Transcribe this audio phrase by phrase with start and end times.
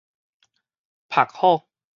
[1.09, 1.69] 曝好